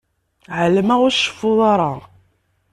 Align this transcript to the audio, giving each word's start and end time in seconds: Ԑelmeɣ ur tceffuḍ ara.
Ԑelmeɣ 0.59 0.99
ur 1.05 1.13
tceffuḍ 1.13 1.59
ara. 1.73 1.91